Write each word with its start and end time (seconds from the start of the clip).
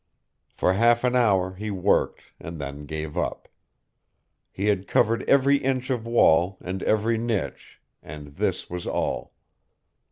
For 0.49 0.73
half 0.73 1.03
an 1.03 1.15
hour 1.15 1.53
he 1.53 1.69
worked 1.69 2.21
and 2.39 2.57
then 2.59 2.85
gave 2.85 3.15
up. 3.19 3.47
He 4.51 4.65
had 4.65 4.87
covered 4.87 5.21
every 5.29 5.57
inch 5.57 5.91
of 5.91 6.07
wall 6.07 6.57
and 6.59 6.81
every 6.81 7.19
niche, 7.19 7.79
and 8.01 8.29
this 8.37 8.67
was 8.67 8.87
all! 8.87 9.35